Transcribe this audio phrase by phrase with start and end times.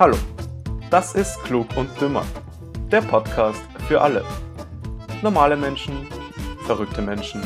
[0.00, 0.16] Hallo,
[0.92, 2.24] das ist Klug und Dümmer,
[2.88, 4.24] der Podcast für alle.
[5.24, 6.06] Normale Menschen,
[6.66, 7.42] verrückte Menschen,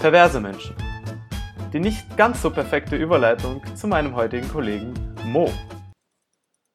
[0.00, 0.74] perverse Menschen.
[1.72, 4.92] Die nicht ganz so perfekte Überleitung zu meinem heutigen Kollegen
[5.26, 5.52] Mo.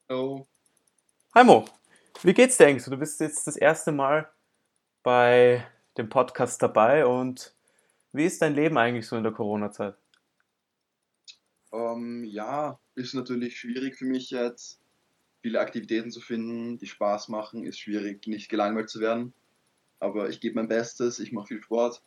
[0.10, 0.48] Hallo.
[1.36, 1.66] Hi Mo,
[2.22, 2.86] wie geht's dir eigentlich?
[2.86, 4.32] Du bist jetzt das erste Mal
[5.04, 5.68] bei
[5.98, 7.54] dem Podcast dabei und
[8.14, 9.98] wie ist dein Leben eigentlich so in der Corona-Zeit?
[11.74, 14.80] Ähm, ja, ist natürlich schwierig für mich jetzt,
[15.44, 17.66] viele Aktivitäten zu finden, die Spaß machen.
[17.66, 19.34] Ist schwierig, nicht gelangweilt zu werden.
[20.00, 22.02] Aber ich gebe mein Bestes, ich mache viel Sport.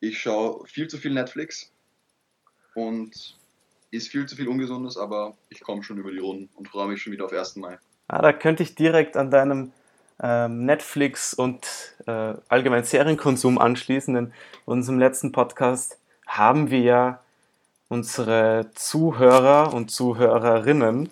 [0.00, 1.72] Ich schaue viel zu viel Netflix
[2.74, 3.36] und
[3.90, 7.02] ist viel zu viel Ungesundes, aber ich komme schon über die Runden und freue mich
[7.02, 7.56] schon wieder auf 1.
[7.56, 7.78] Mai.
[8.08, 9.72] Ah, da könnte ich direkt an deinem
[10.22, 11.66] ähm, Netflix und
[12.06, 14.32] äh, allgemein Serienkonsum anschließen, denn in
[14.66, 17.20] unserem letzten Podcast haben wir ja
[17.88, 21.08] unsere Zuhörer und Zuhörerinnen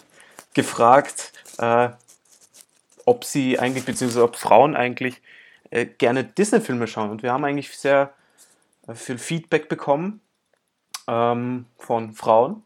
[0.55, 1.91] gefragt, äh,
[3.05, 5.21] ob sie eigentlich, beziehungsweise ob Frauen eigentlich
[5.71, 7.11] äh, gerne Disney-Filme schauen.
[7.11, 8.13] Und wir haben eigentlich sehr
[8.87, 10.21] äh, viel Feedback bekommen
[11.07, 12.63] ähm, von Frauen,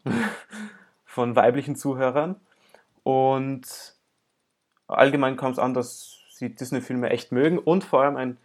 [1.05, 2.35] von weiblichen Zuhörern.
[3.03, 3.95] Und
[4.87, 8.37] allgemein kam es an, dass sie Disney-Filme echt mögen und vor allem ein,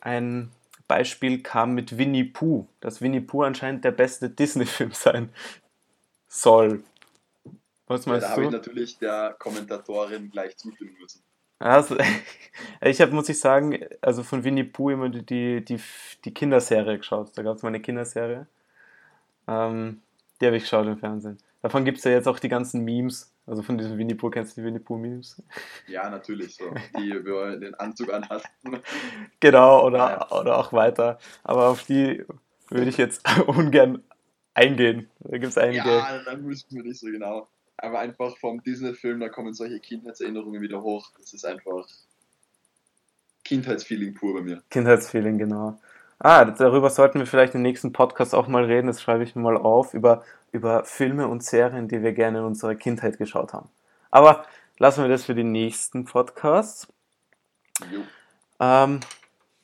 [0.00, 0.50] ein
[0.86, 5.30] Beispiel kam mit Winnie Pooh, dass Winnie Pooh anscheinend der beste Disney-Film sein
[6.28, 6.82] soll.
[7.86, 11.22] Was meinst ja, da habe ich natürlich der Kommentatorin gleich zustimmen müssen.
[11.58, 11.96] Also,
[12.82, 15.80] ich habe, muss ich sagen, also von Winnie Pooh immer die, die,
[16.24, 17.30] die Kinderserie geschaut.
[17.36, 18.46] Da gab es mal eine Kinderserie.
[19.46, 20.02] Ähm,
[20.40, 21.38] die habe ich geschaut im Fernsehen.
[21.62, 23.32] Davon gibt es ja jetzt auch die ganzen Memes.
[23.46, 25.42] Also von diesem Winnie Pooh, kennst du die Winnie Pooh Memes?
[25.86, 26.64] Ja, natürlich, so.
[26.98, 28.48] Die über den Anzug anhatten.
[29.40, 30.30] Genau, oder, ja.
[30.30, 31.18] oder auch weiter.
[31.42, 32.24] Aber auf die
[32.68, 34.02] würde ich jetzt ungern
[34.54, 35.10] eingehen.
[35.20, 35.88] Da gibt es einige.
[35.88, 37.48] Ja, dann müssen wir nicht so genau.
[37.76, 41.10] Aber einfach vom Disney-Film, da kommen solche Kindheitserinnerungen wieder hoch.
[41.18, 41.86] Das ist einfach
[43.44, 44.62] Kindheitsfeeling pur bei mir.
[44.70, 45.78] Kindheitsfeeling, genau.
[46.18, 48.86] Ah, darüber sollten wir vielleicht im nächsten Podcast auch mal reden.
[48.86, 49.92] Das schreibe ich mir mal auf.
[49.92, 53.68] Über über Filme und Serien, die wir gerne in unserer Kindheit geschaut haben.
[54.12, 54.46] Aber
[54.78, 56.86] lassen wir das für den nächsten Podcast.
[58.60, 59.00] Ähm,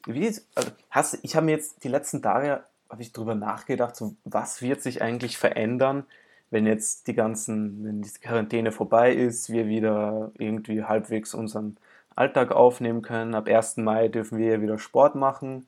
[0.07, 0.27] wie,
[0.57, 4.63] also hast, ich habe mir jetzt die letzten Tage habe ich darüber nachgedacht, so, was
[4.63, 6.07] wird sich eigentlich verändern,
[6.51, 11.77] wenn jetzt die ganzen, wenn die Quarantäne vorbei ist, wir wieder irgendwie halbwegs unseren
[12.17, 13.35] Alltag aufnehmen können.
[13.35, 13.79] Ab 1.
[13.79, 15.67] Mai dürfen wir ja wieder Sport machen.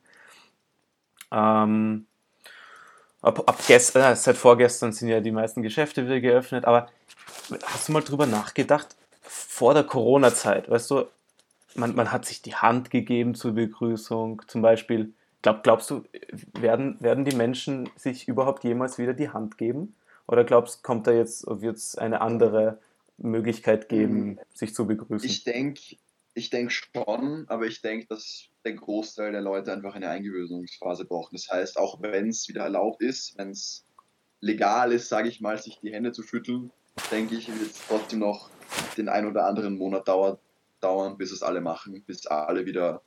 [1.31, 2.05] Ähm,
[3.21, 6.89] ab, ab gestern, äh, seit vorgestern sind ja die meisten Geschäfte wieder geöffnet, aber
[7.65, 11.05] hast du mal drüber nachgedacht, vor der Corona-Zeit, weißt du,
[11.75, 16.03] man, man hat sich die Hand gegeben zur Begrüßung, zum Beispiel, glaub, glaubst du,
[16.59, 19.95] werden, werden die Menschen sich überhaupt jemals wieder die Hand geben?
[20.27, 22.79] Oder glaubst du, kommt da jetzt, wird es eine andere
[23.17, 24.39] Möglichkeit geben, mhm.
[24.53, 25.27] sich zu begrüßen?
[25.27, 25.97] Ich denke,
[26.33, 31.35] ich denke schon, aber ich denke, dass der Großteil der Leute einfach eine Eingewöhnungsphase brauchen.
[31.35, 33.85] Das heißt, auch wenn es wieder erlaubt ist, wenn es
[34.39, 36.71] legal ist, sage ich mal, sich die Hände zu schütteln,
[37.11, 38.49] denke ich, wird es trotzdem noch
[38.97, 40.39] den ein oder anderen Monat dauert,
[40.79, 43.01] dauern, bis es alle machen, bis alle wieder,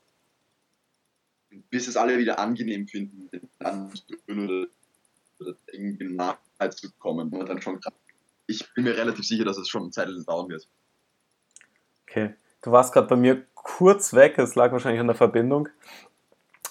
[1.70, 3.28] bis es alle wieder angenehm finden,
[3.58, 3.92] dann
[4.28, 4.66] oder,
[5.38, 6.04] oder irgendwie
[6.58, 7.32] nahe zu kommen.
[7.32, 7.80] Und dann schon,
[8.46, 10.68] ich bin mir relativ sicher, dass es schon eine Zeit dauern wird.
[12.02, 12.34] Okay.
[12.62, 15.68] Du warst gerade bei mir kurz weg, es lag wahrscheinlich an der Verbindung.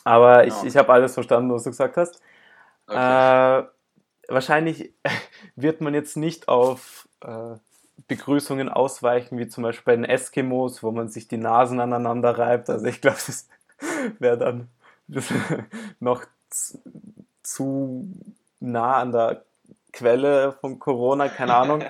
[0.03, 0.61] Aber genau.
[0.61, 2.21] ich, ich habe alles verstanden, was du gesagt hast.
[2.87, 3.59] Okay.
[3.59, 3.63] Äh,
[4.27, 4.93] wahrscheinlich
[5.55, 7.55] wird man jetzt nicht auf äh,
[8.07, 12.69] Begrüßungen ausweichen, wie zum Beispiel bei den Eskimos, wo man sich die Nasen aneinander reibt.
[12.69, 13.47] Also ich glaube, das
[14.19, 14.69] wäre dann
[15.99, 16.25] noch
[17.43, 18.09] zu
[18.59, 19.45] nah an der
[19.95, 21.83] Quelle von Corona, keine Ahnung.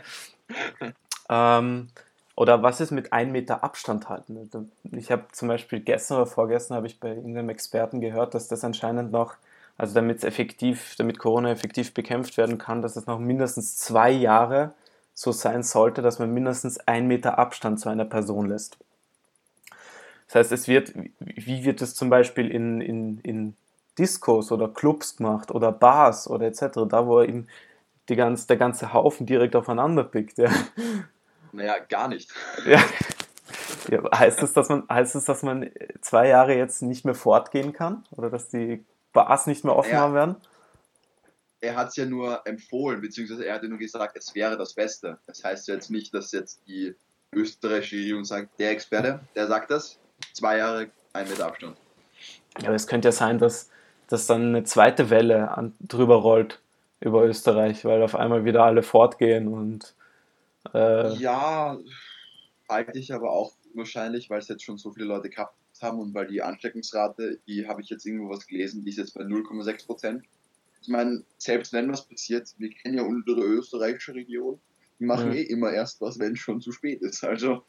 [1.29, 1.89] ähm,
[2.35, 4.69] oder was ist mit einem Meter Abstand halten?
[4.91, 8.63] Ich habe zum Beispiel gestern oder vorgestern habe ich bei irgendeinem Experten gehört, dass das
[8.63, 9.35] anscheinend noch,
[9.77, 14.73] also damit effektiv, damit Corona effektiv bekämpft werden kann, dass es noch mindestens zwei Jahre
[15.13, 18.77] so sein sollte, dass man mindestens einen Meter Abstand zu einer Person lässt.
[20.27, 23.55] Das heißt, es wird, wie wird es zum Beispiel in, in, in
[23.97, 27.47] Discos oder Clubs gemacht oder Bars oder etc., da wo eben
[28.09, 30.37] die ganz, der ganze Haufen direkt aufeinander pickt.
[30.37, 30.51] Ja.
[31.51, 32.31] Naja, gar nicht.
[32.65, 32.83] Ja.
[33.89, 35.71] ja heißt, es, dass man, heißt es, dass man
[36.01, 38.03] zwei Jahre jetzt nicht mehr fortgehen kann?
[38.11, 40.35] Oder dass die Bars nicht mehr offen naja, haben werden?
[41.61, 44.73] Er hat es ja nur empfohlen, beziehungsweise er hat ja nur gesagt, es wäre das
[44.73, 45.17] Beste.
[45.25, 46.95] Das heißt jetzt nicht, dass jetzt die
[47.31, 49.97] österreichische Regierung sagt, der Experte, der sagt das,
[50.33, 51.77] zwei Jahre, ein Meter Abstand.
[52.59, 53.69] Ja, aber es könnte ja sein, dass,
[54.07, 56.61] dass dann eine zweite Welle an, drüber rollt
[56.99, 59.95] über Österreich, weil auf einmal wieder alle fortgehen und
[60.73, 61.77] äh, ja,
[62.69, 66.13] halte ich aber auch wahrscheinlich, weil es jetzt schon so viele Leute gehabt haben und
[66.13, 69.85] weil die Ansteckungsrate, die habe ich jetzt irgendwo was gelesen, die ist jetzt bei 0,6
[69.85, 70.23] Prozent.
[70.81, 74.59] Ich meine, selbst wenn was passiert, wir kennen ja unsere österreichische Region,
[74.99, 75.35] die machen mhm.
[75.35, 77.23] eh immer erst was, wenn es schon zu spät ist.
[77.23, 77.63] Also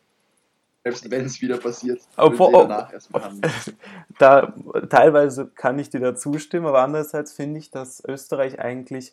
[0.87, 3.41] selbst wenn es wieder passiert, Obwohl, oh, danach erst machen.
[4.21, 4.55] Da
[4.89, 9.13] teilweise kann ich dir da zustimmen, aber andererseits finde ich, dass Österreich eigentlich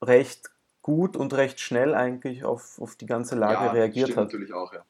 [0.00, 0.50] recht
[0.80, 4.16] gut und recht schnell eigentlich auf, auf die ganze Lage ja, reagiert hat.
[4.16, 4.82] natürlich auch, ja.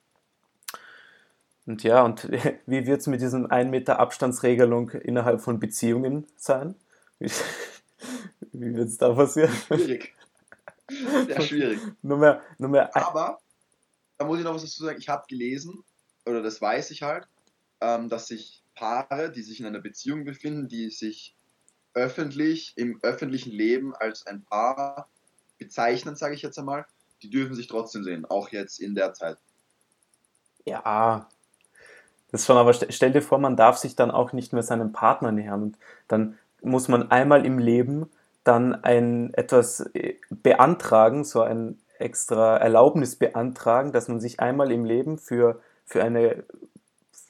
[1.67, 2.31] Und ja, und
[2.67, 6.77] wie wird es mit diesem 1 Meter Abstandsregelung innerhalb von Beziehungen sein?
[7.19, 7.29] Wie,
[8.53, 9.51] wie wird es da passieren?
[9.67, 10.15] Schwierig.
[11.27, 11.81] Sehr schwierig.
[12.03, 13.41] nur mehr, nur mehr Aber,
[14.17, 15.83] da muss ich noch was dazu sagen, ich habe gelesen,
[16.31, 17.27] oder das weiß ich halt,
[17.81, 21.35] ähm, dass sich Paare, die sich in einer Beziehung befinden, die sich
[21.95, 25.09] öffentlich, im öffentlichen Leben als ein Paar
[25.59, 26.87] bezeichnen, sage ich jetzt einmal,
[27.23, 29.39] die dürfen sich trotzdem sehen, auch jetzt in der Zeit.
[30.65, 31.29] Ja,
[32.31, 35.33] das schon, aber stell dir vor, man darf sich dann auch nicht mehr seinem Partner
[35.33, 35.79] nähern und
[36.09, 38.09] dann muss man einmal im Leben
[38.45, 44.85] dann ein etwas äh, beantragen, so ein extra Erlaubnis beantragen, dass man sich einmal im
[44.85, 45.61] Leben für,
[45.91, 46.45] für eine,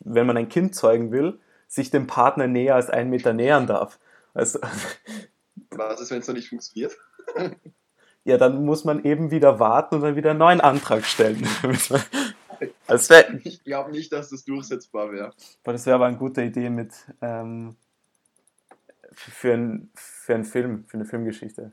[0.01, 3.99] wenn man ein Kind zeugen will, sich dem Partner näher als einen Meter nähern darf.
[4.35, 4.61] Also,
[5.71, 6.97] Was ist, wenn es noch nicht funktioniert?
[8.25, 11.47] ja, dann muss man eben wieder warten und dann wieder einen neuen Antrag stellen.
[12.87, 15.33] also wär, ich glaube nicht, dass das durchsetzbar wäre.
[15.63, 16.93] Das wäre aber eine gute Idee mit
[17.23, 17.77] ähm,
[19.13, 21.73] für, ein, für einen Film, für eine Filmgeschichte.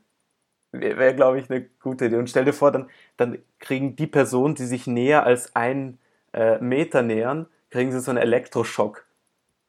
[0.72, 2.18] Wäre, wär, glaube ich, eine gute Idee.
[2.18, 5.98] Und stell dir vor, dann, dann kriegen die Personen, die sich näher als ein
[6.38, 9.06] äh, Meter nähern, kriegen sie so einen Elektroschock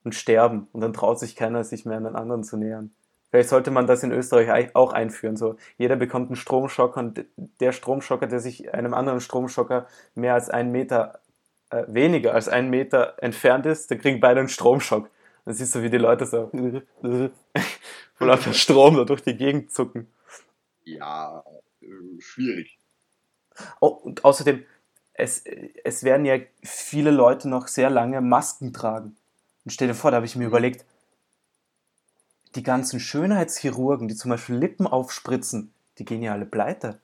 [0.04, 0.68] und sterben.
[0.72, 2.92] Und dann traut sich keiner, sich mehr an den anderen zu nähern.
[3.30, 5.36] Vielleicht sollte man das in Österreich auch einführen.
[5.36, 7.24] So, jeder bekommt einen Stromschocker und
[7.60, 11.20] der Stromschocker, der sich einem anderen Stromschocker mehr als einen Meter,
[11.70, 15.10] äh, weniger als einen Meter entfernt ist, der kriegt beide einen Stromschock.
[15.44, 16.50] Dann siehst du, wie die Leute so
[18.14, 20.06] vor lauter Strom da durch die Gegend zucken.
[20.84, 21.42] Ja,
[21.80, 22.78] äh, schwierig.
[23.80, 24.64] Oh, und außerdem,
[25.18, 25.42] es,
[25.84, 29.16] es werden ja viele Leute noch sehr lange Masken tragen.
[29.64, 30.86] Und stell dir vor, da habe ich mir überlegt,
[32.54, 37.00] die ganzen Schönheitschirurgen, die zum Beispiel Lippen aufspritzen, die gehen ja alle pleite.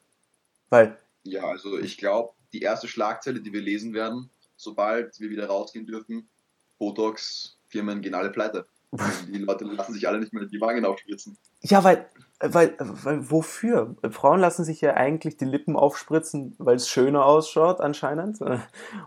[0.71, 0.97] Weil.
[1.25, 5.87] Ja, also ich glaube, die erste Schlagzeile, die wir lesen werden, sobald wir wieder rausgehen
[5.87, 6.29] dürfen,
[6.79, 8.67] Botox-Firmen gehen alle pleite.
[9.29, 11.37] Die Leute lassen sich alle nicht mehr die Wangen aufspritzen.
[11.61, 12.07] Ja, weil,
[12.41, 13.97] weil, weil, wofür?
[14.11, 18.39] Frauen lassen sich ja eigentlich die Lippen aufspritzen, weil es schöner ausschaut, anscheinend.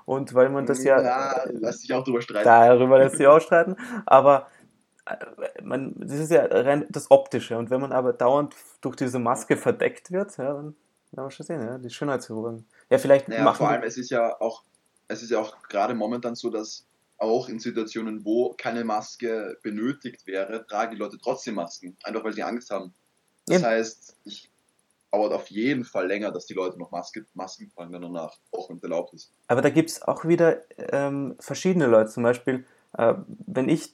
[0.05, 1.01] Und weil man das ja.
[1.01, 2.45] Ja, lässt sich auch drüber streiten.
[2.45, 3.75] Darüber lässt sich auch streiten.
[4.05, 4.47] Aber
[5.63, 7.57] man, das ist ja rein das Optische.
[7.57, 10.75] Und wenn man aber dauernd durch diese Maske verdeckt wird, ja, dann
[11.11, 12.65] werden wir schon sehen, ja, die Schönheitschirurgen.
[12.89, 14.63] Ja, vielleicht naja, machen vor allem, es ist ja auch,
[15.07, 16.86] es ist ja auch gerade momentan so, dass
[17.17, 22.33] auch in Situationen, wo keine Maske benötigt wäre, tragen die Leute trotzdem Masken, einfach weil
[22.33, 22.93] sie Angst haben.
[23.47, 23.67] Das ja.
[23.69, 24.49] heißt, es
[25.11, 28.69] dauert auf jeden Fall länger, dass die Leute noch Maske, Masken tragen, wenn danach auch
[28.69, 29.31] wenn es erlaubt ist.
[29.47, 30.61] Aber da gibt es auch wieder
[30.91, 32.11] ähm, verschiedene Leute.
[32.11, 32.65] Zum Beispiel,
[32.97, 33.15] äh,
[33.45, 33.93] wenn ich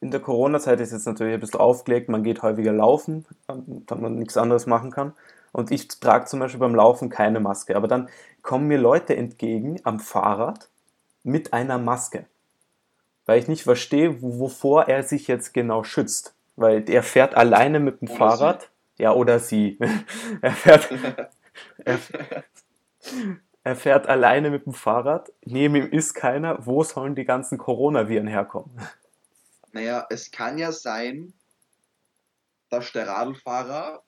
[0.00, 4.16] in der Corona-Zeit ist jetzt natürlich ein bisschen aufgelegt, man geht häufiger laufen, da man
[4.16, 5.12] nichts anderes machen kann.
[5.52, 7.76] Und ich trage zum Beispiel beim Laufen keine Maske.
[7.76, 8.08] Aber dann
[8.42, 10.68] kommen mir Leute entgegen am Fahrrad
[11.22, 12.24] mit einer Maske.
[13.26, 16.34] Weil ich nicht verstehe, wovor er sich jetzt genau schützt.
[16.56, 18.62] Weil er fährt alleine mit dem oder Fahrrad.
[18.96, 19.02] Sie.
[19.02, 19.78] Ja, oder sie.
[20.42, 20.90] er fährt.
[21.84, 21.98] er,
[23.64, 25.32] er fährt alleine mit dem Fahrrad.
[25.44, 26.66] Neben ihm ist keiner.
[26.66, 28.76] Wo sollen die ganzen Coronaviren herkommen?
[29.72, 31.32] Naja, es kann ja sein,
[32.68, 34.02] dass der Radlfahrer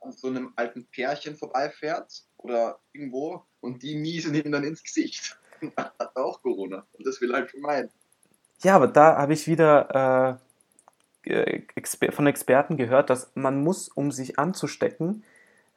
[0.00, 5.38] an so einem alten Pärchen vorbeifährt oder irgendwo und die niesen ihm dann ins Gesicht.
[5.76, 7.90] Hat auch Corona und das will halt vermeiden.
[8.62, 10.38] Ja, aber da habe ich wieder
[11.26, 11.62] äh,
[12.10, 15.24] von Experten gehört, dass man muss, um sich anzustecken,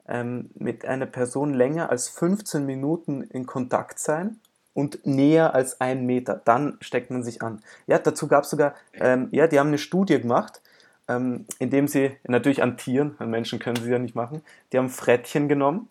[0.08, 4.40] ähm, mit einer Person länger als 15 Minuten in Kontakt sein
[4.74, 6.42] und näher als einen Meter.
[6.44, 7.62] Dann steckt man sich an.
[7.88, 10.62] Ja, dazu gab es sogar, ähm, ja, die haben eine Studie gemacht,
[11.08, 14.90] ähm, indem sie, natürlich an Tieren, an Menschen können sie ja nicht machen, die haben
[14.90, 15.90] Frettchen genommen,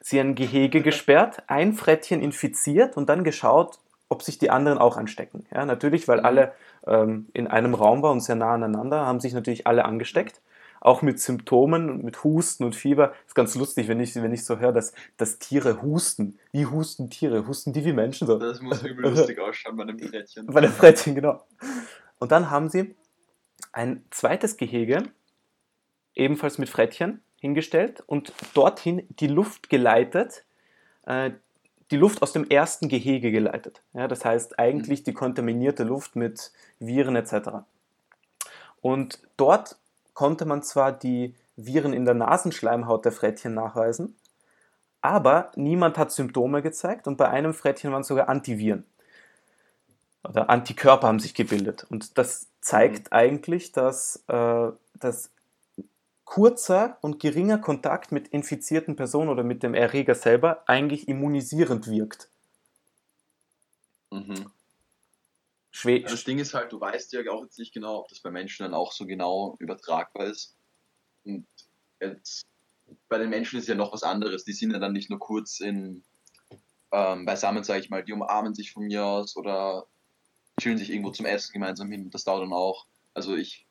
[0.00, 3.78] sie ein Gehege gesperrt, ein Frettchen infiziert und dann geschaut,
[4.10, 5.46] ob sich die anderen auch anstecken.
[5.54, 6.24] Ja, natürlich, weil mhm.
[6.26, 6.52] alle
[6.86, 10.42] ähm, in einem Raum waren und sehr nah aneinander, haben sich natürlich alle angesteckt
[10.80, 13.12] auch mit Symptomen, mit Husten und Fieber.
[13.26, 16.38] Ist ganz lustig, wenn ich, wenn ich so höre, dass, dass Tiere husten.
[16.52, 17.46] Wie husten Tiere?
[17.46, 18.26] Husten die wie Menschen?
[18.26, 18.38] So.
[18.38, 20.46] Das muss übel lustig ausschauen bei einem Frettchen.
[20.46, 21.44] Bei einem Frettchen, genau.
[22.18, 22.94] Und dann haben sie
[23.72, 25.02] ein zweites Gehege,
[26.14, 30.44] ebenfalls mit Frettchen, hingestellt und dorthin die Luft geleitet,
[31.06, 31.30] äh,
[31.90, 33.82] die Luft aus dem ersten Gehege geleitet.
[33.92, 37.64] Ja, das heißt eigentlich die kontaminierte Luft mit Viren etc.
[38.80, 39.76] Und dort
[40.14, 44.16] konnte man zwar die Viren in der Nasenschleimhaut der Frettchen nachweisen,
[45.02, 48.84] aber niemand hat Symptome gezeigt und bei einem Frettchen waren sogar Antiviren
[50.28, 51.86] oder Antikörper haben sich gebildet.
[51.88, 53.16] Und das zeigt mhm.
[53.16, 55.30] eigentlich, dass, äh, dass
[56.30, 62.28] kurzer und geringer Kontakt mit infizierten Personen oder mit dem Erreger selber eigentlich immunisierend wirkt.
[64.12, 64.48] Mhm.
[65.72, 68.30] Schwe das Ding ist halt, du weißt ja auch jetzt nicht genau, ob das bei
[68.30, 70.56] Menschen dann auch so genau übertragbar ist.
[71.24, 71.48] Und
[71.98, 72.46] jetzt,
[73.08, 74.44] bei den Menschen ist ja noch was anderes.
[74.44, 76.04] Die sind ja dann nicht nur kurz in
[76.92, 79.84] ähm, beisammen, sage ich mal, die umarmen sich von mir aus oder
[80.60, 82.08] chillen sich irgendwo zum Essen gemeinsam hin.
[82.10, 82.86] Das dauert dann auch.
[83.14, 83.66] Also ich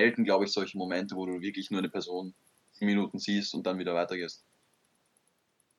[0.00, 2.34] selten, glaube ich, solche Momente, wo du wirklich nur eine Person
[2.80, 4.42] Minuten siehst und dann wieder weitergehst.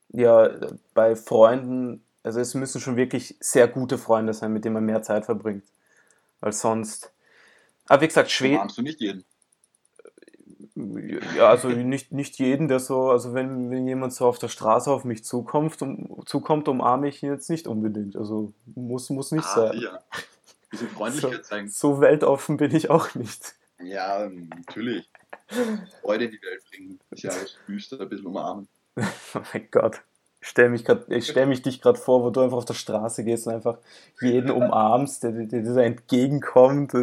[0.10, 0.52] Ja,
[0.94, 5.02] bei Freunden, also es müssen schon wirklich sehr gute Freunde sein, mit denen man mehr
[5.02, 5.64] Zeit verbringt.
[6.42, 7.12] Weil sonst.
[7.88, 8.72] Aber wie gesagt, Schweden.
[8.76, 9.24] du nicht jeden.
[11.36, 14.92] Ja, also nicht, nicht jeden, der so, also wenn, wenn jemand so auf der Straße
[14.92, 18.16] auf mich zukommt, um, zukommt, umarme ich ihn jetzt nicht unbedingt.
[18.16, 19.80] Also muss, muss nicht ah, sein.
[19.80, 20.00] Ja.
[20.96, 21.68] Freundlichkeit so, zeigen.
[21.68, 23.56] So weltoffen bin ich auch nicht.
[23.84, 25.10] Ja, natürlich.
[26.02, 27.00] Freude in die Welt bringen.
[27.10, 28.68] Das Jahr ist düster, ein bisschen umarmen.
[28.98, 30.02] oh mein Gott.
[30.44, 30.86] Ich stelle mich,
[31.24, 33.78] stell mich dich gerade vor, wo du einfach auf der Straße gehst und einfach
[34.22, 36.94] jeden umarmst, der, dir der entgegenkommt.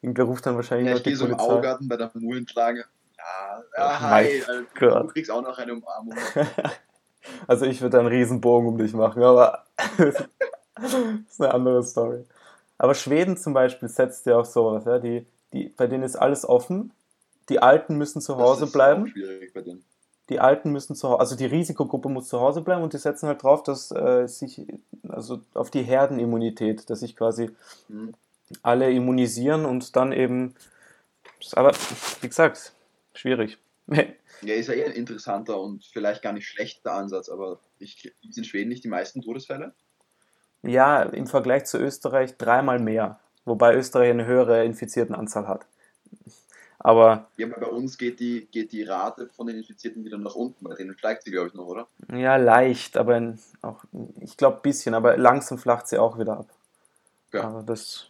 [0.00, 2.86] Irgendwer ruft dann wahrscheinlich ja, ich gehe so im Augarten bei der Mulenklage.
[3.18, 6.16] Ja, ja hi, also, du kriegst auch noch eine Umarmung.
[7.46, 9.66] also ich würde einen Riesenbogen um dich machen, aber
[9.98, 10.94] das
[11.28, 12.24] ist eine andere Story.
[12.78, 16.48] Aber Schweden zum Beispiel setzt ja auch sowas, ja, die, die, bei denen ist alles
[16.48, 16.92] offen.
[17.48, 19.12] Die Alten müssen zu Hause bleiben.
[20.28, 23.28] Die Alten müssen zu Hause, also die Risikogruppe muss zu Hause bleiben und die setzen
[23.28, 24.60] halt drauf, dass äh, sich,
[25.08, 27.50] also auf die Herdenimmunität, dass sich quasi
[27.88, 28.12] mhm.
[28.62, 30.56] alle immunisieren und dann eben,
[31.52, 31.72] aber
[32.22, 32.72] wie gesagt,
[33.14, 33.58] schwierig.
[33.86, 38.38] ja, ist ja eher ein interessanter und vielleicht gar nicht schlechter Ansatz, aber ich, sind
[38.38, 39.74] in Schweden nicht die meisten Todesfälle?
[40.62, 45.66] Ja, im Vergleich zu Österreich dreimal mehr wobei Österreich eine höhere Infiziertenanzahl hat.
[46.78, 47.28] Aber.
[47.36, 50.64] Ja, aber bei uns geht die, geht die Rate von den Infizierten wieder nach unten,
[50.64, 51.88] bei denen steigt sie, glaube ich, noch, oder?
[52.12, 53.84] Ja, leicht, aber auch,
[54.20, 56.48] ich glaube, ein bisschen, aber langsam flacht sie auch wieder ab.
[57.32, 57.44] Ja.
[57.44, 58.06] Aber das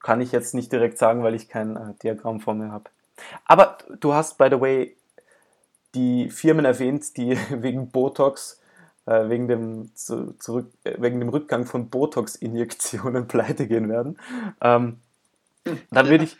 [0.00, 2.90] kann ich jetzt nicht direkt sagen, weil ich kein äh, Diagramm vor mir habe.
[3.44, 4.96] Aber du hast, by the way,
[5.94, 8.60] die Firmen erwähnt, die wegen Botox
[9.06, 14.18] wegen, dem, zu, zurück, äh, wegen dem Rückgang von Botox-Injektionen pleite gehen werden.
[14.60, 14.98] Ähm,
[15.90, 16.36] dann würde ich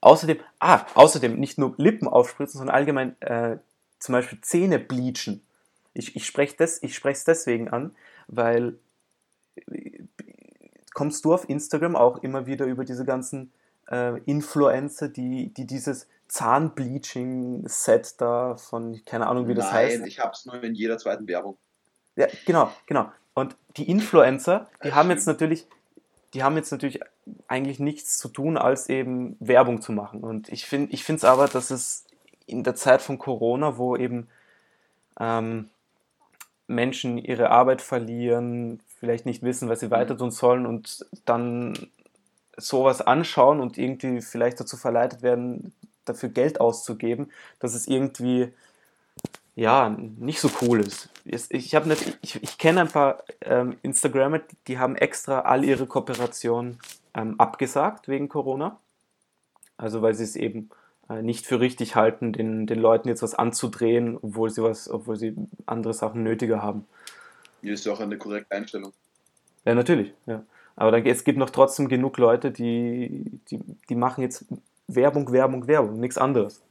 [0.00, 3.58] außerdem, ah, außerdem nicht nur Lippen aufspritzen, sondern allgemein äh,
[3.98, 5.42] zum Beispiel Zähne bleachen.
[5.94, 7.94] Ich, ich spreche es deswegen an,
[8.28, 8.78] weil
[9.70, 10.00] äh,
[10.94, 13.52] kommst du auf Instagram auch immer wieder über diese ganzen
[13.90, 19.98] äh, Influencer, die, die dieses Zahnbleaching-Set da von, keine Ahnung, wie das Nein, heißt.
[20.00, 21.58] Nein, ich habe es nur in jeder zweiten Werbung.
[22.16, 23.10] Ja, genau, genau.
[23.34, 25.66] Und die Influencer, die haben jetzt natürlich,
[26.34, 27.00] die haben jetzt natürlich
[27.48, 30.20] eigentlich nichts zu tun, als eben Werbung zu machen.
[30.20, 32.04] Und ich finde ich es aber, dass es
[32.46, 34.28] in der Zeit von Corona, wo eben
[35.18, 35.70] ähm,
[36.66, 39.92] Menschen ihre Arbeit verlieren, vielleicht nicht wissen, was sie mhm.
[39.92, 41.74] weiter tun sollen und dann
[42.56, 45.72] sowas anschauen und irgendwie vielleicht dazu verleitet werden,
[46.04, 48.52] dafür Geld auszugeben, dass es irgendwie
[49.54, 51.10] ja, nicht so cool ist.
[51.24, 55.86] Ich, habe nicht, ich, ich kenne ein paar ähm, Instagrammer, die haben extra all ihre
[55.86, 56.78] Kooperationen
[57.14, 58.78] ähm, abgesagt wegen Corona.
[59.76, 60.70] Also weil sie es eben
[61.08, 65.16] äh, nicht für richtig halten, den, den Leuten jetzt was anzudrehen, obwohl sie was, obwohl
[65.16, 66.86] sie andere Sachen nötiger haben.
[67.60, 68.92] Hier ist ja auch eine korrekte Einstellung.
[69.64, 70.42] Ja, natürlich, ja.
[70.76, 74.46] Aber dann, es gibt noch trotzdem genug Leute, die, die, die machen jetzt
[74.88, 76.62] Werbung, Werbung, Werbung, nichts anderes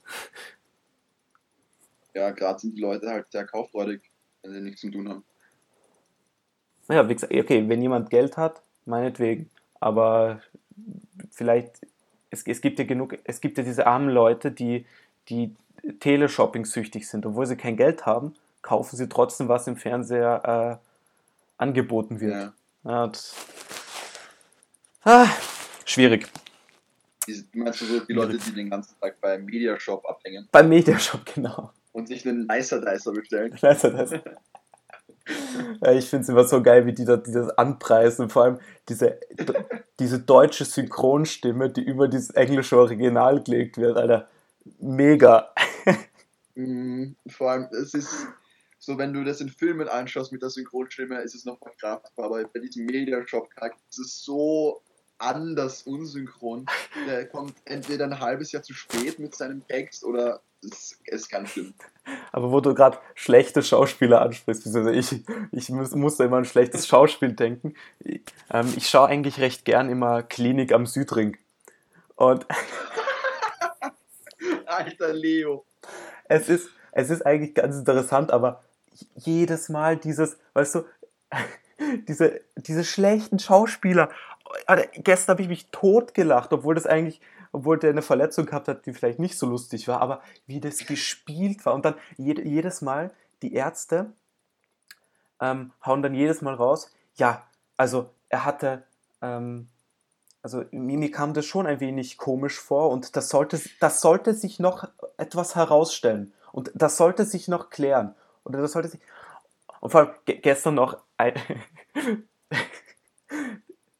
[2.13, 4.01] ja, gerade sind die Leute halt sehr kauffreudig,
[4.41, 5.23] wenn sie nichts zu tun haben.
[6.87, 9.49] Naja, wie gesagt, okay, wenn jemand Geld hat, meinetwegen.
[9.79, 10.41] Aber
[11.31, 11.87] vielleicht,
[12.29, 14.85] es, es gibt ja genug, es gibt ja diese armen Leute, die,
[15.29, 15.55] die
[15.99, 17.25] Teleshopping süchtig sind.
[17.25, 22.33] Obwohl sie kein Geld haben, kaufen sie trotzdem, was im Fernseher äh, angeboten wird.
[22.33, 22.53] Ja.
[22.83, 23.35] ja das,
[25.03, 25.27] ah,
[25.85, 26.27] schwierig.
[27.27, 30.49] Die, meinst du so die Leute, die den ganzen Tag beim Mediashop abhängen?
[30.51, 33.51] Beim Mediashop, genau und sich einen Nicer Dicer bestellen.
[33.61, 34.21] Nicer Dicer.
[35.81, 38.29] ja, ich finde es immer so geil, wie die, das, die das anpreisen.
[38.29, 39.19] Vor allem diese,
[39.99, 44.29] diese deutsche Synchronstimme, die über dieses englische Original gelegt wird, Alter.
[44.79, 45.53] Mega.
[46.55, 48.27] Mm, vor allem, es ist,
[48.77, 52.43] so wenn du das in Filmen anschaust mit der Synchronstimme, ist es noch verkraftbar, aber
[52.43, 54.81] bei diesem Mediashop-Charakter ist es so
[55.21, 56.65] anders unsynchron.
[57.07, 61.49] Der kommt entweder ein halbes Jahr zu spät mit seinem Text oder es ist ganz
[61.49, 61.73] schlimm.
[62.31, 66.43] Aber wo du gerade schlechte Schauspieler ansprichst, also ich, ich muss, muss da immer an
[66.43, 67.75] ein schlechtes Schauspiel denken.
[67.99, 71.37] Ich, ähm, ich schaue eigentlich recht gern immer Klinik am Südring.
[72.15, 72.45] Und.
[74.65, 75.65] Alter Leo.
[76.25, 78.63] Es ist, es ist eigentlich ganz interessant, aber
[79.15, 80.85] jedes Mal dieses, weißt du,
[82.07, 84.09] diese, diese schlechten Schauspieler.
[84.93, 88.93] Gestern habe ich mich totgelacht, obwohl das eigentlich, obwohl der eine Verletzung gehabt hat, die
[88.93, 91.73] vielleicht nicht so lustig war, aber wie das gespielt war.
[91.73, 94.13] Und dann jed, jedes Mal die Ärzte
[95.39, 97.43] ähm, hauen dann jedes Mal raus, ja,
[97.75, 98.83] also er hatte,
[99.21, 99.67] ähm,
[100.41, 104.59] also mir kam das schon ein wenig komisch vor und das sollte, das sollte sich
[104.59, 108.15] noch etwas herausstellen und das sollte sich noch klären.
[108.43, 109.01] Oder das sollte sich.
[109.81, 111.33] Und vor allem gestern noch ein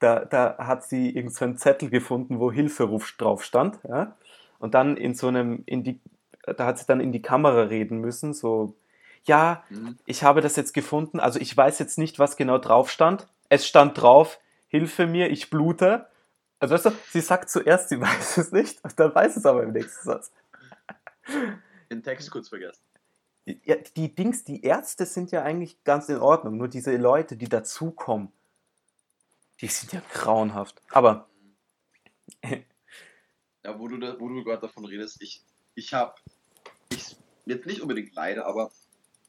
[0.02, 3.80] da, da hat sie irgend so einen Zettel gefunden, wo Hilferuf drauf stand.
[3.88, 4.18] Ja?
[4.60, 6.02] Und dann in so einem, in die,
[6.44, 8.76] da hat sie dann in die Kamera reden müssen, so,
[9.24, 9.98] ja, mhm.
[10.06, 13.28] ich habe das jetzt gefunden, also ich weiß jetzt nicht, was genau drauf stand.
[13.50, 16.08] Es stand drauf, Hilfe mir, ich blute.
[16.60, 19.64] Also weißt du, sie sagt zuerst, sie weiß es nicht, und dann weiß es aber
[19.64, 20.32] im nächsten Satz.
[21.92, 22.82] Den Text kurz vergessen.
[23.46, 27.50] Ja, die Dings, die Ärzte sind ja eigentlich ganz in Ordnung, nur diese Leute, die
[27.50, 28.32] dazukommen,
[29.62, 30.82] die sind ja grauenhaft.
[30.90, 31.30] Aber.
[32.44, 35.44] ja, wo du, da, wo du gerade davon redest, ich,
[35.76, 36.16] ich habe,
[36.92, 37.16] ich,
[37.46, 38.72] jetzt nicht unbedingt leider, aber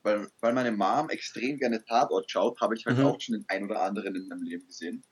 [0.03, 3.07] weil, weil meine Mom extrem gerne Tatort schaut, habe ich halt mhm.
[3.07, 5.05] auch schon den ein oder anderen in meinem Leben gesehen.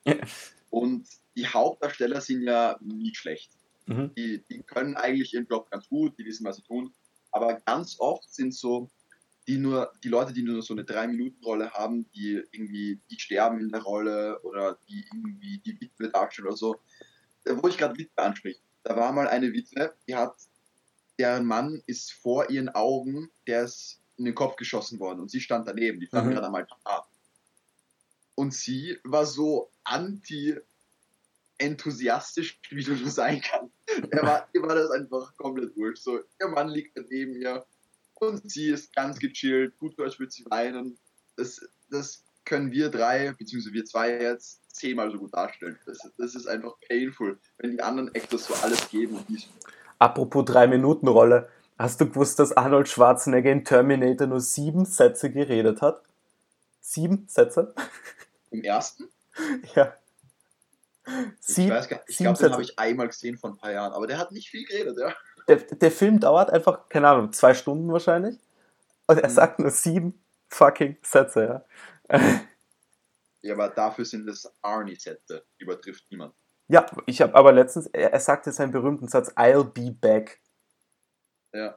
[0.69, 3.51] Und die Hauptdarsteller sind ja nie schlecht.
[3.85, 4.13] Mhm.
[4.15, 6.93] Die, die können eigentlich ihren Job ganz gut, die wissen, was sie tun.
[7.31, 8.89] Aber ganz oft sind so
[9.51, 13.69] die nur, die Leute, die nur so eine Drei-Minuten-Rolle haben, die irgendwie, die sterben in
[13.69, 16.79] der Rolle oder die irgendwie die Witwe darstellen oder so.
[17.43, 20.35] Wo ich gerade Witwe anspreche, da war mal eine Witwe, die hat,
[21.19, 25.41] deren Mann ist vor ihren Augen, der ist in den Kopf geschossen worden und sie
[25.41, 26.31] stand daneben, die stand mhm.
[26.31, 27.05] gerade einmal da.
[28.35, 30.55] Und sie war so anti
[31.57, 33.73] enthusiastisch, wie du sein kannst.
[34.11, 36.03] Er war, ihr war das einfach komplett wurscht.
[36.03, 37.65] So, ihr Mann liegt neben ihr
[38.21, 40.97] und sie ist ganz gechillt, gut als würde sie weinen.
[41.35, 45.77] Das, das können wir drei, beziehungsweise wir zwei jetzt zehnmal so gut darstellen.
[45.85, 49.49] Das, das ist einfach painful, wenn die anderen Actors so alles geben und nicht.
[49.99, 51.49] Apropos Drei-Minuten-Rolle.
[51.77, 56.03] Hast du gewusst, dass Arnold Schwarzenegger in Terminator nur sieben Sätze geredet hat?
[56.79, 57.73] Sieben Sätze?
[58.51, 59.09] Im ersten?
[59.75, 59.95] Ja.
[61.39, 63.71] Sieben, ich weiß gar nicht, ich glaube, den habe ich einmal gesehen vor ein paar
[63.71, 65.15] Jahren, aber der hat nicht viel geredet, ja
[65.55, 68.37] der, der Film dauert einfach, keine Ahnung, zwei Stunden wahrscheinlich.
[69.07, 69.33] Und er mhm.
[69.33, 71.65] sagt nur sieben fucking Sätze,
[72.09, 72.19] ja.
[73.43, 76.35] Ja, aber dafür sind es Arnie-Sätze, übertrifft niemand.
[76.67, 80.39] Ja, ich habe aber letztens, er, er sagte seinen berühmten Satz, I'll be back.
[81.51, 81.75] Ja.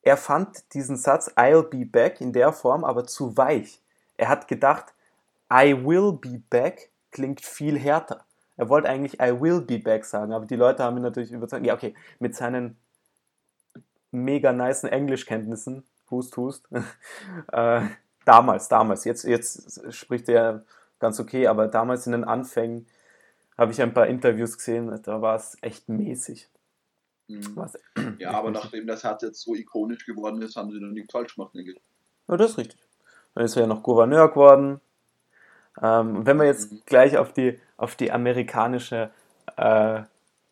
[0.00, 3.82] Er fand diesen Satz, I'll be back, in der Form aber zu weich.
[4.16, 4.94] Er hat gedacht,
[5.52, 8.24] I will be back klingt viel härter.
[8.56, 11.66] Er wollte eigentlich I will be back sagen, aber die Leute haben ihn natürlich überzeugt.
[11.66, 12.76] Ja, okay, mit seinen
[14.10, 16.68] mega nice Englischkenntnissen, hust, hust.
[17.52, 17.80] äh,
[18.24, 19.04] damals, damals.
[19.04, 20.64] Jetzt, jetzt spricht er
[21.00, 22.86] ganz okay, aber damals in den Anfängen
[23.58, 26.48] habe ich ein paar Interviews gesehen, da war es echt mäßig.
[27.28, 27.70] Mhm.
[28.18, 31.34] Ja, aber nachdem das Herz jetzt so ikonisch geworden ist, haben sie noch nichts falsch
[31.36, 31.80] gemacht, denke ich.
[32.28, 32.80] Ja, das ist richtig.
[33.34, 34.80] Dann ist er ja noch Gouverneur geworden,
[35.82, 36.82] ähm, wenn wir jetzt mhm.
[36.86, 39.10] gleich auf die, auf die amerikanische
[39.56, 40.02] äh,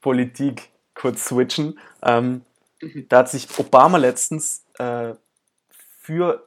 [0.00, 2.42] Politik kurz switchen, ähm,
[2.80, 3.06] mhm.
[3.08, 5.14] da hat sich Obama letztens äh,
[5.98, 6.46] für,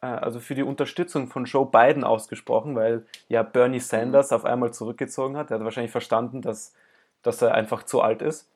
[0.00, 3.82] äh, also für die Unterstützung von Joe Biden ausgesprochen, weil ja Bernie mhm.
[3.82, 5.50] Sanders auf einmal zurückgezogen hat.
[5.50, 6.74] Er hat wahrscheinlich verstanden, dass,
[7.22, 8.48] dass er einfach zu alt ist.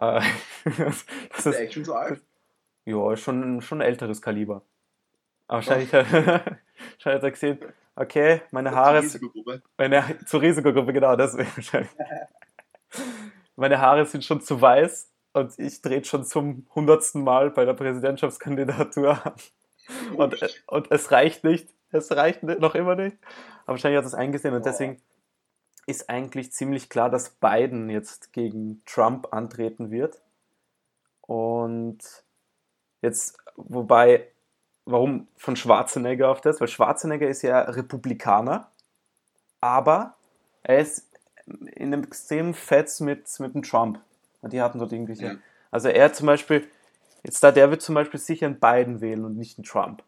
[0.00, 0.20] Äh,
[1.30, 2.20] das ist er echt schon zu alt?
[2.84, 4.62] Ja, schon, schon ein älteres Kaliber.
[5.48, 6.42] Aber wahrscheinlich, wahrscheinlich
[7.04, 7.58] hat er gesehen,
[7.96, 9.00] okay, meine Haare.
[9.00, 9.62] Zur Risikogruppe.
[9.78, 11.90] Meine, zur Risikogruppe, genau, das wahrscheinlich.
[13.56, 17.74] meine Haare sind schon zu weiß und ich drehe schon zum hundertsten Mal bei der
[17.74, 19.34] Präsidentschaftskandidatur an.
[20.16, 21.68] Und, und es reicht nicht.
[21.90, 23.16] Es reicht noch immer nicht.
[23.64, 25.00] Aber wahrscheinlich hat es eingesehen und deswegen
[25.86, 30.22] ist eigentlich ziemlich klar, dass Biden jetzt gegen Trump antreten wird.
[31.22, 31.98] Und
[33.00, 34.31] jetzt, wobei
[34.84, 36.60] warum von Schwarzenegger auf das?
[36.60, 38.70] Weil Schwarzenegger ist ja Republikaner,
[39.60, 40.16] aber
[40.62, 41.10] er ist
[41.46, 44.00] in einem extremen Fetz mit, mit dem Trump.
[44.40, 45.24] Und die hatten dort irgendwelche.
[45.24, 45.36] Ja.
[45.70, 46.68] Also er zum Beispiel,
[47.22, 50.02] jetzt da, der wird zum Beispiel sicher einen Biden wählen und nicht einen Trump.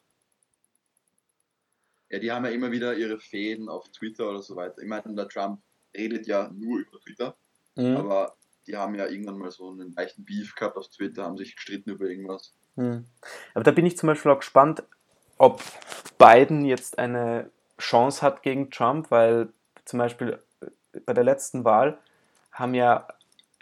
[2.10, 4.82] Ja, die haben ja immer wieder ihre Fäden auf Twitter oder so weiter.
[4.82, 5.60] Ich meine, der Trump
[5.96, 7.37] redet ja nur über Twitter,
[7.76, 7.96] mhm.
[7.96, 11.57] aber die haben ja irgendwann mal so einen leichten Beef gehabt auf Twitter, haben sich
[11.57, 12.55] gestritten über irgendwas.
[12.77, 13.05] Mhm.
[13.55, 14.83] Aber da bin ich zum Beispiel auch gespannt,
[15.38, 15.62] ob
[16.18, 19.48] Biden jetzt eine Chance hat gegen Trump, weil
[19.85, 21.98] zum Beispiel äh, bei der letzten Wahl
[22.53, 23.09] haben ja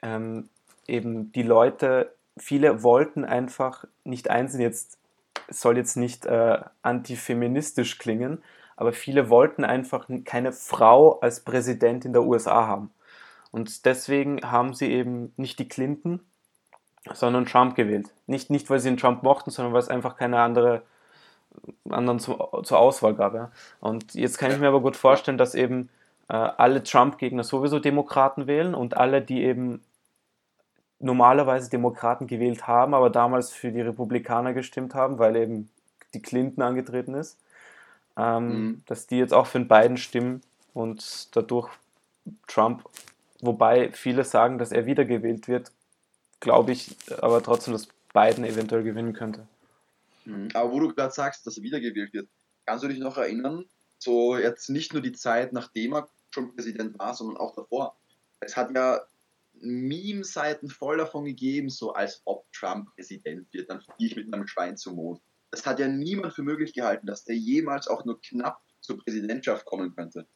[0.02, 0.48] ähm,
[0.86, 4.98] eben die Leute, viele wollten einfach nicht einsehen, jetzt
[5.48, 8.42] soll jetzt nicht äh, antifeministisch klingen,
[8.76, 12.90] aber viele wollten einfach keine Frau als Präsidentin der USA haben.
[13.52, 16.20] Und deswegen haben sie eben nicht die Clinton,
[17.12, 18.10] sondern Trump gewählt.
[18.26, 20.82] Nicht, nicht weil sie den Trump mochten, sondern weil es einfach keine andere
[21.88, 23.34] anderen zu, zur Auswahl gab.
[23.34, 23.52] Ja.
[23.80, 25.90] Und jetzt kann ich mir aber gut vorstellen, dass eben
[26.28, 29.82] äh, alle Trump-Gegner sowieso Demokraten wählen und alle, die eben
[30.98, 35.68] normalerweise Demokraten gewählt haben, aber damals für die Republikaner gestimmt haben, weil eben
[36.14, 37.38] die Clinton angetreten ist,
[38.16, 38.82] ähm, mhm.
[38.86, 40.42] dass die jetzt auch für den beiden stimmen
[40.74, 41.70] und dadurch
[42.46, 42.84] Trump,
[43.42, 45.70] wobei viele sagen, dass er wiedergewählt wird,
[46.40, 49.46] glaube ich aber trotzdem, dass Biden eventuell gewinnen könnte.
[50.24, 50.48] Mhm.
[50.54, 52.28] Aber wo du gerade sagst, dass er wiedergewählt wird,
[52.64, 53.66] kannst du dich noch erinnern,
[53.98, 57.96] so jetzt nicht nur die Zeit, nachdem er schon Präsident war, sondern auch davor.
[58.40, 59.00] Es hat ja
[59.54, 64.46] Meme-Seiten voll davon gegeben, so als ob Trump Präsident wird, dann fliege ich mit meinem
[64.46, 65.20] Schwein zum Mond.
[65.50, 69.64] Das hat ja niemand für möglich gehalten, dass der jemals auch nur knapp zur Präsidentschaft
[69.66, 70.26] kommen könnte.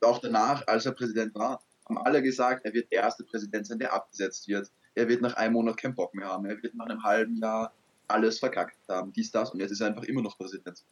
[0.00, 1.62] Auch danach, als er Präsident war,
[1.96, 4.70] haben alle gesagt, er wird der erste Präsident sein, der abgesetzt wird.
[4.94, 6.44] Er wird nach einem Monat keinen Bock mehr haben.
[6.44, 7.72] Er wird nach einem halben Jahr
[8.08, 9.50] alles verkackt haben, dies, das.
[9.50, 10.82] Und jetzt ist er einfach immer noch Präsident.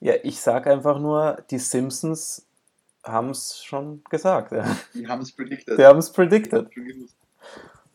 [0.00, 2.46] Ja, ich sage einfach nur, die Simpsons
[3.04, 4.52] haben es schon gesagt.
[4.52, 4.76] Ja.
[4.94, 5.78] Die haben es predicted.
[5.78, 6.68] Die haben es predicted.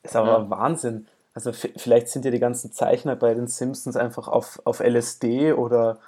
[0.03, 0.49] Ist aber ja.
[0.49, 1.07] Wahnsinn.
[1.33, 5.99] Also vielleicht sind ja die ganzen Zeichner bei den Simpsons einfach auf, auf LSD oder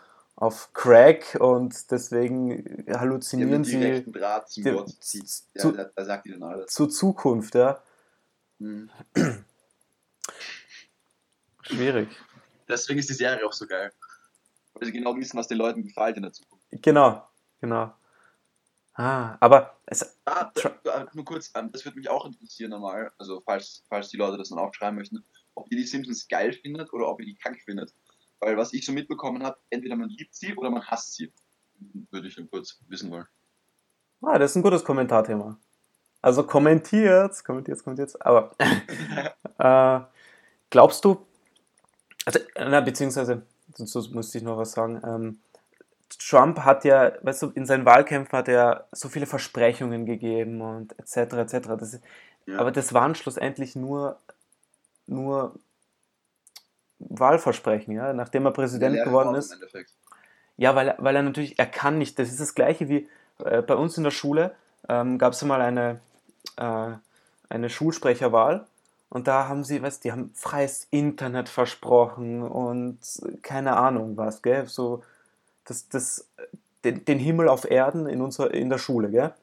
[0.44, 6.44] auf Crack und deswegen halluzinieren sie Draht zum die, Gott zu, ja, da, sagt ihnen
[6.44, 6.70] alles.
[6.74, 7.82] Zur Zukunft, ja.
[8.60, 8.90] Hm.
[11.62, 12.10] Schwierig.
[12.68, 13.94] Deswegen ist die Serie auch so geil.
[14.74, 16.66] Weil sie genau wissen, was den Leuten gefällt in der Zukunft.
[16.72, 17.26] Genau,
[17.62, 17.94] genau.
[18.96, 20.20] Ah, aber es.
[20.26, 20.52] Ah,
[20.84, 24.38] da, nur kurz, ähm, das würde mich auch interessieren nochmal, also falls, falls die Leute
[24.38, 25.24] das dann auch schreiben möchten,
[25.56, 27.94] ob ihr die Simpsons geil findet oder ob ihr die krank findet.
[28.44, 31.32] Weil was ich so mitbekommen habe, entweder man liebt sie oder man hasst sie.
[32.12, 33.26] Würde ich dann kurz wissen wollen.
[34.22, 35.58] Ah, das ist ein gutes Kommentarthema.
[36.22, 38.26] Also kommentiert, kommentiert, kommentiert.
[38.26, 38.52] Aber
[39.58, 40.06] äh,
[40.70, 41.26] glaubst du,
[42.26, 45.02] also, na, beziehungsweise, sonst müsste ich noch was sagen.
[45.06, 45.40] Ähm,
[46.20, 50.98] Trump hat ja, weißt du, in seinen Wahlkämpfen hat er so viele Versprechungen gegeben und
[51.00, 51.34] etc.
[51.34, 51.68] etc.
[51.78, 52.00] Das,
[52.46, 52.60] ja.
[52.60, 54.20] Aber das waren schlussendlich nur,
[55.08, 55.60] nur
[57.10, 59.58] Wahlversprechen, ja, nachdem er Präsident geworden ist.
[60.58, 63.10] Ja, weil, weil er natürlich, er kann nicht, das ist das gleiche wie
[63.44, 64.56] äh, bei uns in der Schule,
[64.88, 66.00] ähm, gab es mal eine,
[66.58, 66.92] äh,
[67.50, 68.68] eine Schulsprecherwahl
[69.10, 73.00] und da haben sie, weißt die haben freies Internet versprochen und
[73.42, 75.04] keine Ahnung was, gell, so
[75.66, 76.28] das, das,
[76.84, 79.34] den, den Himmel auf Erden in, unserer, in der Schule, gell?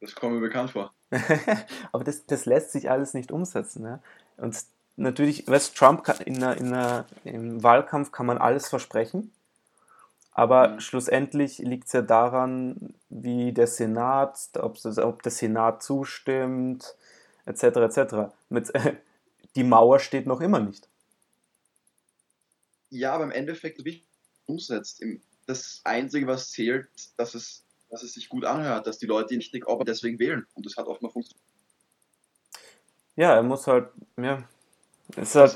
[0.00, 0.92] Das kommt mir bekannt vor.
[1.92, 3.82] Aber das, das lässt sich alles nicht umsetzen.
[3.82, 4.00] Ne?
[4.36, 4.56] Und
[4.96, 9.32] natürlich, weißt Trump kann in einer, in einer, im Wahlkampf kann man alles versprechen,
[10.32, 10.80] aber mhm.
[10.80, 16.94] schlussendlich liegt es ja daran, wie der Senat, ob, ob der Senat zustimmt,
[17.46, 17.62] etc.
[17.62, 18.14] etc.
[18.48, 18.96] Mit, äh,
[19.56, 20.88] die Mauer steht noch immer nicht.
[22.90, 24.04] Ja, aber im Endeffekt, wie
[24.46, 25.02] umsetzt,
[25.46, 29.38] das Einzige, was zählt, dass es, dass es sich gut anhört, dass die Leute ihn
[29.38, 30.46] nicht aber deswegen wählen.
[30.54, 31.42] Und das hat oft mal funktioniert.
[33.16, 34.46] Ja, er muss halt, ja.
[35.16, 35.54] Es ist halt,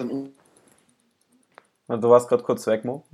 [1.89, 3.05] du warst gerade kurz weg, Mo.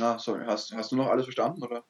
[0.00, 0.44] Ah, sorry.
[0.46, 1.82] Hast, hast du noch alles verstanden, oder?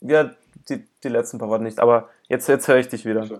[0.00, 0.34] Ja,
[0.68, 3.26] die, die letzten paar Worte nicht, aber jetzt, jetzt höre ich dich wieder.
[3.26, 3.34] So.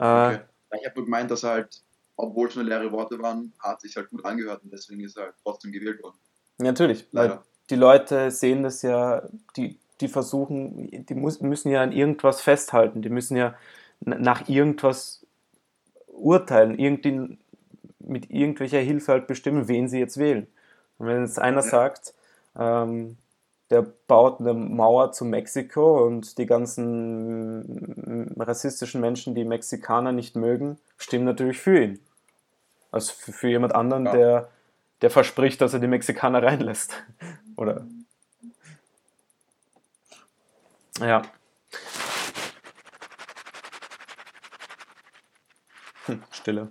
[0.00, 1.82] Äh, Ich habe nur gemeint, dass er halt,
[2.16, 5.24] obwohl es nur leere Worte waren, hat sich halt gut angehört und deswegen ist er
[5.24, 6.16] halt trotzdem gewählt worden.
[6.58, 9.22] Natürlich, leider die Leute sehen das ja,
[9.56, 13.54] die, die versuchen, die muss, müssen ja an irgendwas festhalten, die müssen ja
[14.00, 15.26] nach irgendwas
[16.08, 17.38] urteilen, irgendwie
[18.06, 20.46] mit irgendwelcher Hilfe halt bestimmen, wen sie jetzt wählen.
[20.98, 21.62] Und wenn jetzt einer ja.
[21.62, 22.14] sagt,
[22.56, 23.16] ähm,
[23.70, 30.78] der baut eine Mauer zu Mexiko und die ganzen rassistischen Menschen, die Mexikaner nicht mögen,
[30.96, 32.00] stimmen natürlich für ihn.
[32.92, 34.12] Also für, für jemand anderen, ja.
[34.12, 34.48] der,
[35.02, 37.02] der verspricht, dass er die Mexikaner reinlässt.
[37.56, 37.86] Oder?
[41.00, 41.22] Ja.
[46.06, 46.68] Hm, Stille.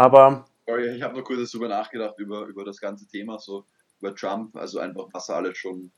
[0.00, 0.46] Aber.
[0.66, 3.38] Sorry, ich habe nur kurz darüber nachgedacht, über, über das ganze Thema.
[3.38, 3.66] So,
[4.00, 5.92] über Trump, also einfach, was er alles schon,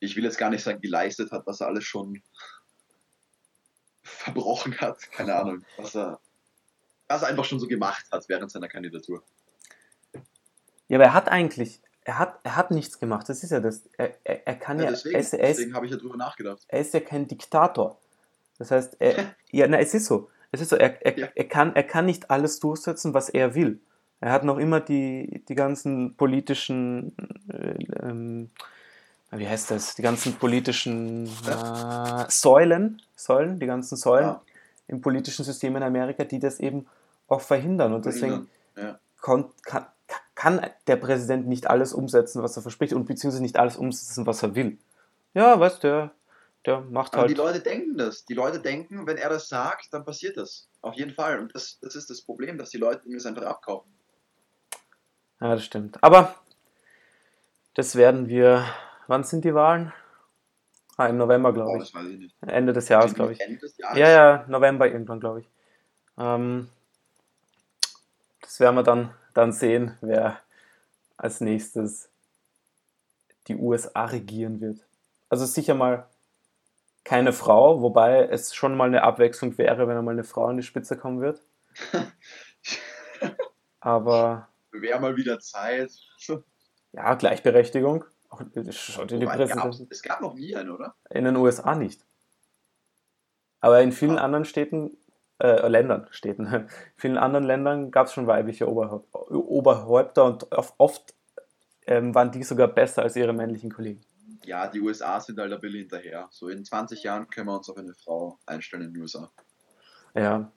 [0.00, 2.22] ich will jetzt gar nicht sagen, geleistet hat, was er alles schon
[4.02, 6.20] verbrochen hat, keine Ahnung, was er,
[7.06, 9.22] was er einfach schon so gemacht hat während seiner Kandidatur.
[10.88, 13.90] Ja, aber er hat eigentlich, er hat, er hat nichts gemacht, das ist ja das.
[13.98, 16.64] Er, er, er kann ja, ja deswegen, deswegen habe ich ja drüber nachgedacht.
[16.68, 18.00] Er ist ja kein Diktator.
[18.56, 20.30] Das heißt, er, ja, na, es ist so.
[20.50, 21.28] Es ist so, er, er, ja.
[21.34, 23.80] er, kann, er kann nicht alles durchsetzen, was er will.
[24.20, 27.14] Er hat noch immer die, die ganzen politischen,
[27.52, 28.50] äh, ähm,
[29.30, 34.42] wie heißt das, die ganzen politischen äh, Säulen, Säulen, die ganzen Säulen ja.
[34.88, 36.86] im politischen System in Amerika, die das eben
[37.28, 37.92] auch verhindern.
[37.92, 38.98] Und deswegen ja.
[39.20, 39.44] kann,
[40.34, 44.42] kann der Präsident nicht alles umsetzen, was er verspricht und beziehungsweise nicht alles umsetzen, was
[44.42, 44.78] er will.
[45.34, 46.10] Ja, weißt du,
[46.66, 47.30] der macht Aber halt.
[47.30, 48.24] die Leute denken das.
[48.24, 50.68] Die Leute denken, wenn er das sagt, dann passiert das.
[50.80, 51.38] Auf jeden Fall.
[51.38, 53.90] Und das, das ist das Problem, dass die Leute ihm das einfach abkaufen.
[55.40, 56.02] Ja, das stimmt.
[56.02, 56.34] Aber
[57.74, 58.64] das werden wir.
[59.06, 59.92] Wann sind die Wahlen?
[60.96, 61.94] Ah, im November, glaube oh, ich.
[61.94, 63.40] Ich Ende des Jahres, glaube ich.
[63.40, 63.96] Ende des Jahres?
[63.96, 65.48] Ja, ja, November irgendwann, glaube ich.
[66.18, 66.68] Ähm,
[68.42, 70.40] das werden wir dann, dann sehen, wer
[71.16, 72.10] als nächstes
[73.46, 74.80] die USA regieren wird.
[75.28, 76.08] Also sicher mal
[77.08, 80.62] keine Frau, wobei es schon mal eine Abwechslung wäre, wenn einmal eine Frau an die
[80.62, 81.42] Spitze kommen wird.
[83.80, 84.48] Aber.
[84.72, 85.90] Wäre mal wieder Zeit.
[86.92, 88.04] ja, Gleichberechtigung.
[88.28, 88.42] Auch,
[88.72, 89.40] schaut in die Gab,
[89.90, 90.96] es gab noch nie einen, oder?
[91.08, 92.04] In den USA nicht.
[93.60, 94.24] Aber in vielen ah.
[94.24, 94.98] anderen Städten,
[95.38, 101.14] äh, Ländern, Städten, in vielen anderen Ländern gab es schon weibliche Oberhäupter und oft
[101.86, 104.02] ähm, waren die sogar besser als ihre männlichen Kollegen
[104.48, 106.28] ja, die USA sind halt ein bisschen hinterher.
[106.30, 109.30] So in 20 Jahren können wir uns auf eine Frau einstellen in den USA.
[110.14, 110.50] Ja.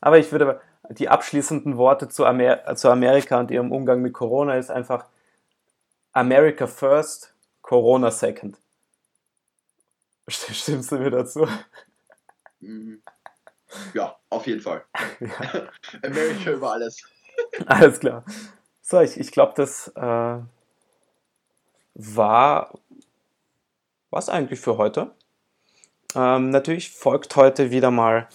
[0.00, 4.56] Aber ich würde, die abschließenden Worte zu, Amer zu Amerika und ihrem Umgang mit Corona
[4.56, 5.06] ist einfach
[6.12, 8.56] America first, Corona second.
[10.28, 11.46] Stimmst du mir dazu?
[12.60, 13.02] Mhm.
[13.92, 14.84] Ja, auf jeden Fall.
[15.20, 15.68] Ja.
[16.02, 17.02] America über alles.
[17.66, 18.24] Alles klar.
[18.80, 20.38] So, ich, ich glaube, das äh,
[21.94, 22.78] war
[24.14, 25.10] was eigentlich für heute.
[26.14, 28.28] Ähm, natürlich folgt heute wieder mal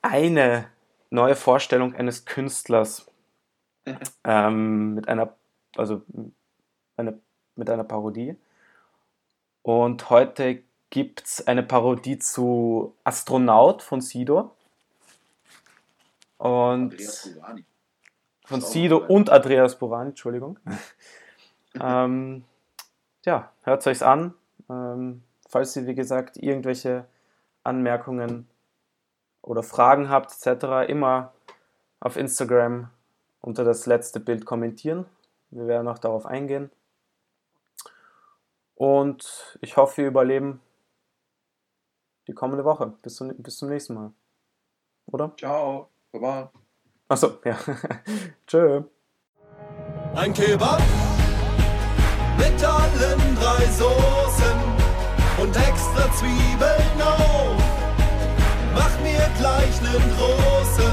[0.00, 0.66] eine
[1.10, 3.10] neue Vorstellung eines Künstlers
[4.22, 5.34] ähm, mit einer,
[5.76, 6.02] also
[6.96, 7.18] eine,
[7.56, 8.36] mit einer Parodie.
[9.62, 14.54] Und heute gibt es eine Parodie zu Astronaut von Sido.
[16.38, 16.96] Und
[18.44, 20.60] von Sido und Andreas Burani, Entschuldigung.
[21.80, 22.44] ähm,
[23.24, 24.34] ja, hört es euch an.
[24.70, 27.06] Ähm, falls ihr, wie gesagt, irgendwelche
[27.64, 28.48] Anmerkungen
[29.42, 31.32] oder Fragen habt, etc., immer
[31.98, 32.88] auf Instagram
[33.40, 35.06] unter das letzte Bild kommentieren.
[35.50, 36.70] Wir werden auch darauf eingehen.
[38.76, 40.60] Und ich hoffe, wir überleben
[42.28, 42.94] die kommende Woche.
[43.02, 44.12] Bis zum, bis zum nächsten Mal.
[45.06, 45.32] Oder?
[45.36, 45.88] Ciao.
[46.12, 46.50] Baba.
[47.08, 47.58] Achso, ja.
[48.46, 48.82] Tschö.
[50.14, 50.80] Ein Kebab
[52.38, 54.39] mit allen drei Soßen
[55.40, 57.56] und extra Zwiebeln auf.
[58.74, 60.92] Mach mir gleich nen großen,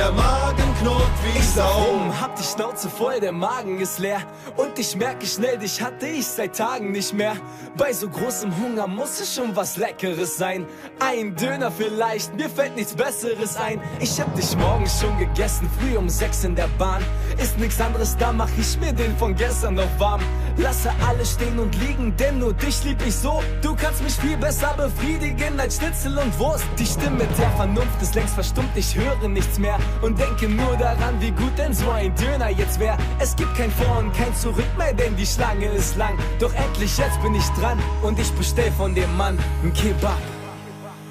[0.00, 1.82] der Magen knurrt wie ich Sau.
[1.82, 4.22] Rum, hab die Schnauze voll, der Magen ist leer.
[4.56, 7.36] Und ich merke schnell, dich hatte ich seit Tagen nicht mehr.
[7.76, 10.66] Bei so großem Hunger muss es schon was Leckeres sein.
[11.00, 13.78] Ein Döner vielleicht, mir fällt nichts Besseres ein.
[14.00, 17.02] Ich hab dich morgens schon gegessen, früh um sechs in der Bahn.
[17.36, 20.22] Ist nix anderes, da mach ich mir den von gestern noch warm.
[20.56, 23.42] Lasse alles stehen und liegen, denn nur dich lieb ich so.
[23.62, 26.64] Du kannst mich viel besser befriedigen als Schnitzel und Wurst.
[26.78, 31.20] Die Stimme der Vernunft ist längst verstummt, ich höre nichts mehr und denke nur daran,
[31.20, 32.96] wie gut denn so ein Döner jetzt wär.
[33.18, 36.18] Es gibt kein Vor und kein Zurück mehr, denn die Schlange ist lang.
[36.38, 40.18] Doch endlich jetzt bin ich dran und ich bestell von dem Mann ein Kebab.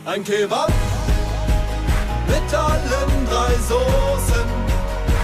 [0.06, 0.72] Ein Kebab
[2.28, 4.48] mit allen drei Soßen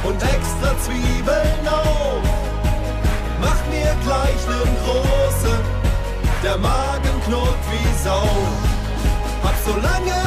[0.04, 2.22] und extra Zwiebeln auf.
[3.42, 5.60] Mach mir gleich nen großen,
[6.44, 8.28] der Magen knurrt wie Sau.
[9.44, 10.26] Hab so lange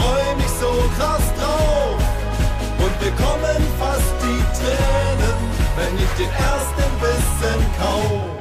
[0.00, 2.00] freu mich so krass drauf
[2.84, 5.38] und bekommen fast die Tränen,
[5.76, 8.39] wenn ich den ersten Bissen kaufe.